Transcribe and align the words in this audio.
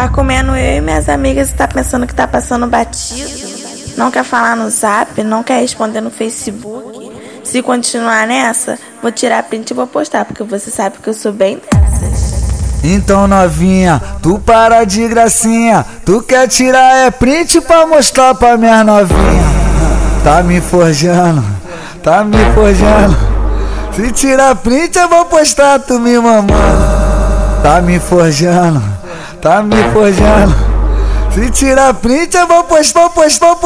tá 0.00 0.08
comendo 0.08 0.56
eu 0.56 0.78
e 0.78 0.80
minhas 0.80 1.10
amigas 1.10 1.50
e 1.50 1.52
tá 1.52 1.68
pensando 1.68 2.06
que 2.06 2.14
tá 2.14 2.26
passando 2.26 2.66
batido. 2.66 3.50
Não 3.98 4.10
quer 4.10 4.24
falar 4.24 4.56
no 4.56 4.70
zap, 4.70 5.22
não 5.22 5.42
quer 5.42 5.60
responder 5.60 6.00
no 6.00 6.10
Facebook. 6.10 7.12
Se 7.44 7.60
continuar 7.60 8.26
nessa, 8.26 8.78
vou 9.02 9.12
tirar 9.12 9.42
print 9.42 9.70
e 9.70 9.74
vou 9.74 9.86
postar, 9.86 10.24
porque 10.24 10.42
você 10.42 10.70
sabe 10.70 10.96
que 11.02 11.08
eu 11.10 11.12
sou 11.12 11.32
bem 11.32 11.60
dessas. 11.70 12.40
Então 12.82 13.28
novinha, 13.28 14.00
tu 14.22 14.38
para 14.38 14.84
de 14.84 15.06
gracinha, 15.06 15.84
tu 16.06 16.22
quer 16.22 16.48
tirar 16.48 17.06
é 17.06 17.10
print 17.10 17.60
pra 17.60 17.84
mostrar 17.84 18.34
pra 18.34 18.56
minha 18.56 18.82
novinha. 18.82 19.50
Tá 20.24 20.42
me 20.42 20.62
forjando, 20.62 21.44
tá 22.02 22.24
me 22.24 22.38
forjando. 22.54 23.18
Se 23.94 24.10
tirar 24.12 24.56
print 24.56 24.96
eu 24.96 25.10
vou 25.10 25.26
postar 25.26 25.78
tu 25.80 26.00
me 26.00 26.18
mamando. 26.18 26.54
Tá 27.62 27.82
me 27.82 28.00
forjando 28.00 28.99
tá 29.40 29.62
me 29.62 29.76
forjando. 29.92 30.54
Se 31.32 31.48
tirar 31.50 31.94
print, 31.94 32.36
eu 32.36 32.46
vou 32.46 32.64
postar, 32.64 33.02
vou 33.02 33.10
postar, 33.10 33.56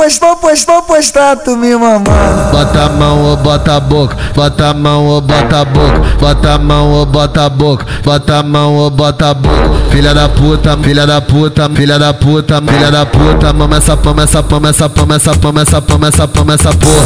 vou 0.67 0.83
postar, 0.83 1.37
tu 1.37 1.57
me 1.57 1.75
mamando. 1.75 2.51
Bota 2.53 2.85
a 2.85 2.89
mão 2.91 3.23
ou 3.23 3.37
bota 3.39 3.77
a 3.77 3.81
boca, 3.81 4.17
bota 4.35 4.69
a 4.69 4.75
mão 4.75 5.07
ou 5.07 5.21
bota 5.23 5.61
a 5.61 5.65
boca, 5.65 6.01
bota 6.21 6.53
a 6.53 6.59
mão 6.59 6.91
ou 6.91 7.07
bota 7.07 7.45
a 7.47 7.49
boca, 7.49 7.87
bota 8.05 8.37
a 8.37 8.43
mão 8.43 8.75
ou 8.75 8.91
bota 8.91 9.31
a 9.31 9.35
boca 9.35 9.84
filha 9.95 10.13
da 10.13 10.29
puta, 10.29 10.77
filha 10.83 11.07
da 11.07 11.21
puta, 11.21 11.71
filha 11.71 11.99
da 12.01 12.13
puta, 12.13 12.61
filha 12.61 12.91
da 12.91 13.07
puta, 13.07 13.53
mama 13.53 13.77
essa 13.77 13.97
pama, 13.97 14.25
essa 14.25 14.43
pama, 14.43 14.69
essa 14.71 14.89
pama, 14.89 15.15
essa 15.15 15.35
pama, 15.37 15.61
essa 15.63 15.81
pama, 15.81 16.09
essa 16.09 16.27
pama, 16.27 16.55
essa 16.55 16.71
porra. 16.75 17.05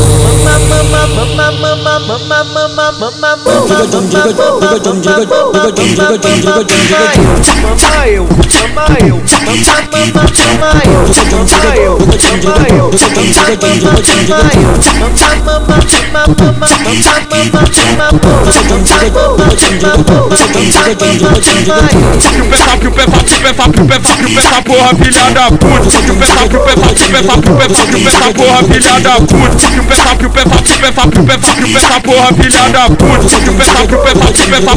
E 22.35 22.41
o 22.41 22.45
pessoal 22.51 22.78
que 22.79 22.87
o 22.87 22.93
pessoal, 22.93 23.25
que 23.25 23.35
o 23.35 23.87
pessoal, 23.89 24.63
porra, 24.63 24.95
filha 24.95 25.31
da 25.33 25.51
puta. 25.51 26.03
Que 26.03 26.11
o 26.11 26.17
pessoal, 26.17 26.49
que 26.49 26.57
o 26.57 26.61
pessoal, 26.61 26.95
que 26.95 27.05
o 27.05 27.09
pessoal, 27.09 27.41
que 27.41 27.51
o 27.51 27.57
pessoal, 27.57 27.87
que 27.87 27.97
o 27.97 28.05
pessoal, 28.05 28.33
porra, 28.35 28.63
filha 28.65 29.01
da 29.01 29.21
puta. 29.21 29.71
Que 29.71 29.81
o 29.81 29.85
pessoal, 29.85 30.17
que 30.17 30.27
o 30.27 30.31
pessoal, 30.31 30.63
que 30.63 30.73
o 30.73 30.79
pessoal, 30.79 31.09
que 31.09 31.19
o 31.19 31.25
pessoal, 31.25 31.57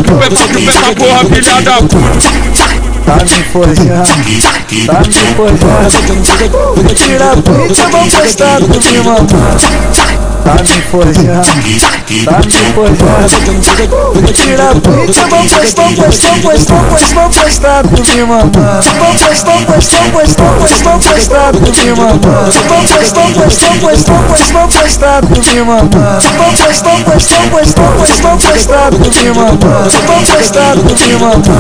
que 0.02 0.58
o 0.58 0.66
pessoal, 0.66 0.96
porra, 0.96 1.26
filha 1.26 1.62
da 1.62 1.78
puta. 1.82 2.91
Tá 3.06 3.16
me 3.16 3.44
forjando, 3.44 4.08
tá 4.86 5.00
me 5.02 5.14
forjando. 5.36 6.96
Tira 6.96 7.32
a 7.32 7.38
print, 7.38 7.80
eu 7.80 7.90
vou 7.90 8.06
postar 8.08 8.58
tu 8.60 8.68
me 8.68 8.98
mamando 9.00 10.32
tá 10.44 10.56
me 10.56 10.82
forjando, 10.84 11.42
tá 12.26 12.40
me 12.40 12.52
forjando. 12.74 14.34
Tira 14.34 14.70
a 14.70 14.76
print, 14.76 15.18
eu 15.18 15.28
vou 15.28 15.44
postar, 15.44 15.90
postar, 15.96 16.34
postar, 16.42 16.84
postar, 16.90 17.30
postar, 17.30 17.84
tu 17.84 18.02
me 18.16 18.24
mamando. 18.24 18.60
Vou 18.60 19.14
postar, 19.14 19.60
postar, 20.12 20.54
postar, 20.60 21.00
postar, 21.00 21.00
postar, 21.00 21.52
tu 21.54 21.72
me 21.72 21.94
mamando. 21.96 22.30
Vou 22.52 22.64
postar, 22.88 23.28
postar, 23.34 23.74
postar, 23.80 24.24
postar, 24.28 24.68
postar, 24.68 25.22
tu 25.22 25.42
me 25.42 25.62
mamando. 25.64 25.98
Vou 26.38 26.52
postar, 26.54 26.98
postar, 27.04 27.44
postar, 27.50 27.92
postar, 27.98 28.38
postar, 28.38 28.92
tu 28.92 29.10
me 29.24 29.30
mamando. 29.32 29.68
Vou 30.08 30.22
postar, 30.26 30.74
tu 30.76 30.94
me 30.96 31.14
mamando. 31.20 31.52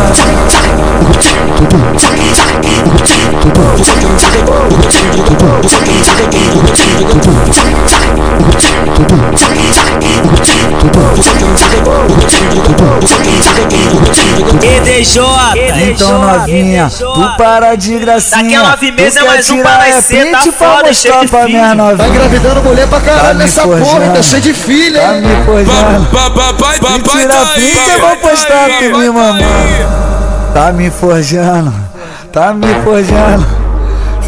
EDJ, 14.59 15.19
então 15.89 16.19
novinha, 16.19 16.89
tu 16.89 17.37
para 17.37 17.75
de 17.75 17.97
gracinha. 17.99 18.43
Daqui 18.43 18.55
a 18.55 18.63
nove 18.69 18.91
meses 18.91 19.17
é 19.17 19.23
mais 19.23 19.49
um 19.51 19.61
pra 19.61 19.87
é 19.87 19.93
nascer, 19.93 20.31
tá 20.31 20.39
pra 20.39 20.51
foda, 20.51 20.87
mostrar 20.87 21.27
pra 21.29 21.45
minha 21.45 21.75
novinha. 21.75 21.97
Tá 21.97 22.07
engravidando 22.07 22.63
mulher 22.63 22.87
pra 22.87 23.01
caralho 23.01 23.27
Tá 23.27 23.33
me 23.33 23.39
nessa 23.43 23.67
porra, 23.67 24.09
tá 24.13 24.21
cheio 24.21 24.41
de 24.41 24.53
filha, 24.53 25.01
Tá 25.01 25.15
hein? 25.15 25.21
me 25.21 25.45
forjando. 25.45 26.05
Papai, 26.07 26.79
tira 26.79 27.45
print, 27.53 27.89
eu 27.89 27.99
vou 28.01 28.17
postar 28.17 28.67
tu 28.79 28.97
me 28.97 29.09
mamando. 29.09 29.43
Tá 30.53 30.71
me 30.73 30.89
forjando, 30.91 31.73
tá 32.31 32.53
me 32.53 32.67
forjando. 32.83 33.60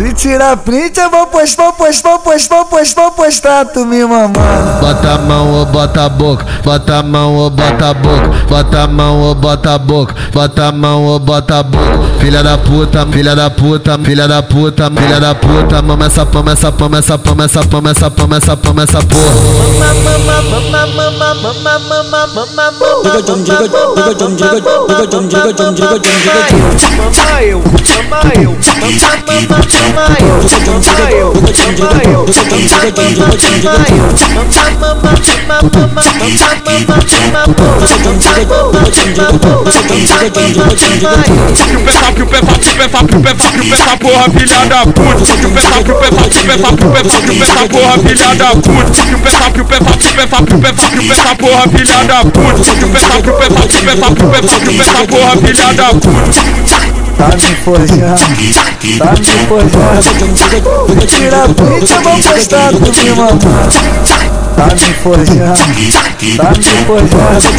Se 0.03 0.13
tirar 0.15 0.57
print, 0.57 0.99
eu 0.99 1.09
vou 1.09 1.27
postar, 1.27 1.71
postar, 1.71 2.19
postar, 2.19 2.65
postar, 2.65 3.11
postar 3.11 3.65
tu 3.67 3.85
me 3.85 4.03
mamando. 4.03 4.81
Bota 4.81 5.13
a 5.13 5.17
mão 5.17 5.49
ou 5.53 5.65
bota 5.65 6.03
a 6.03 6.09
boca, 6.09 6.45
bota 6.61 6.97
a 6.97 7.03
mão 7.03 7.35
ou 7.35 7.49
bota 7.49 7.89
a 7.89 7.93
boca, 7.93 8.29
bota 8.49 8.81
a 8.81 8.87
mão 8.87 9.21
ou 9.21 9.33
bota 9.33 9.73
a 9.73 9.77
boca, 9.77 10.13
bota 10.33 10.67
a 10.67 10.71
mão 10.73 11.05
ou 11.05 11.19
bota 11.19 11.59
a 11.59 11.63
boca. 11.63 12.03
Filha 12.19 12.43
da 12.43 12.57
puta, 12.57 13.05
filha 13.05 13.33
da 13.33 13.49
puta, 13.49 13.97
filha 13.97 14.27
da 14.27 14.43
puta, 14.43 14.91
filha 14.91 15.19
da 15.21 15.35
puta, 15.35 15.81
mama 15.81 16.07
essa 16.07 16.25
pama, 16.25 16.51
essa 16.51 16.69
pama, 16.69 16.97
essa 16.97 17.17
pama, 17.17 17.45
essa 17.45 17.63
pama, 17.63 17.89
essa 17.91 18.11
pama, 18.11 18.37
essa 18.37 18.57
pama, 18.57 18.83
essa 18.83 19.01
porra. 19.03 19.33
Que 41.63 41.75
o 41.75 41.79
o 41.79 41.83
pessoal, 41.83 42.13
que 42.13 42.21
o 42.21 42.25
o 42.73 42.75
pessoal, 42.77 43.05
que 43.05 43.15
o 43.15 43.19
o 43.59 43.69
pessoal, 43.69 43.97
porra, 43.97 44.29
filha 44.29 44.65
da 44.65 44.85
puta. 44.85 45.37
Que 45.37 45.45
o 45.45 45.49
o 45.49 45.51
pessoal, 45.51 45.83
que 45.83 45.91
o 45.91 45.95
o 49.61 49.65
pessoal, 49.65 49.97
que 49.97 50.07
o 50.07 50.13
pessoal, 50.13 50.22
porra, 50.27 51.67
filha 51.69 52.03
da 52.05 52.23
puta. 52.23 52.75
Que 52.75 52.85
o 52.85 52.89
pessoal, 52.89 53.21
que 53.21 53.29
o 53.29 53.37
pessoal, 53.37 53.63
que 53.63 53.63
o 53.65 53.73
pessoal, 53.73 54.15
que 54.15 54.23
o 54.23 54.29
pessoal, 54.29 54.29
que 54.29 54.29
o 54.29 54.33
pessoal, 54.33 54.33
porra, 54.33 54.33
filha 54.33 54.33
da 54.33 54.33
puta. 54.33 54.33
Que 54.33 54.33
o 54.33 54.33
pessoal, 54.33 54.33
que 54.33 54.33
o 54.33 54.33
pessoal, 54.33 54.33
que 54.33 54.33
o 54.33 54.33
pessoal, 54.33 54.33
que 54.33 54.33
o 54.33 54.39
pessoal, 54.39 54.59
que 54.59 54.69
o 54.69 54.77
pessoal, 54.77 55.07
porra, 55.07 55.37
filha 55.37 55.73
da 55.73 55.89
puta. 55.93 57.02
Tá 57.17 57.27
me 57.27 57.55
forjando, 57.55 58.19
tá 58.97 59.11
me 59.13 59.25
forjando. 59.47 60.03
Tira 61.07 61.43
a 61.43 61.49
print, 61.49 61.91
eu 61.91 62.01
vou 62.01 62.17
postar 62.17 62.69
tu 62.69 62.79
me 62.79 63.09
mamando. 63.11 63.47
Tá 64.55 64.67
me 64.67 64.93
forjando, 64.93 65.57
tá 66.37 66.49
me 66.51 66.63
forjando. 66.85 67.53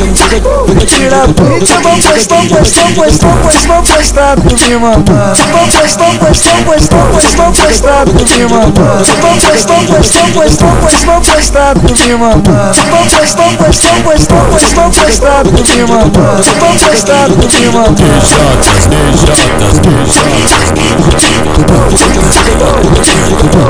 Tira 0.87 1.23
a 1.23 1.29
print, 1.29 1.71
eu 1.71 1.81
vou 1.81 1.97
postar, 1.97 2.43
postar, 2.49 2.89
postar, 2.95 3.37
postar, 3.43 3.83
postar 3.83 4.37
tu 4.37 4.55
me 4.57 4.75
mamando. 4.77 5.15
Vou 5.35 5.67
postar, 5.67 6.13
postar, 6.19 6.59
postar, 6.65 7.07
postar, 7.13 7.51
postar 7.53 8.05
tu 8.07 8.13
me 8.25 8.45
mamando. 8.45 9.05
Vou 9.05 9.17
postar, 9.41 9.81
postar, 9.87 10.27
postar, 10.33 10.75
postar, 10.77 11.21
postar 11.21 11.75
tu 11.75 11.93
me 11.95 12.15
mamando. 12.15 12.75
Vou 12.91 13.05
postar, 13.07 13.51
postar, 13.57 13.97
postar, 14.03 14.45
postar, 14.51 14.89
postar 14.91 15.43
tu 15.45 15.63
me 15.75 15.83
mamando. 15.87 16.43
Vou 16.61 16.73
postar 16.75 17.29
tu 17.29 17.47
me 17.49 17.69
도전 19.45 19.83
도전 19.83 20.25
도전 20.45 20.95
도전 20.97 21.43
도전 21.89 22.15
도전 22.15 22.39
도전 22.95 23.39
도전 23.39 23.64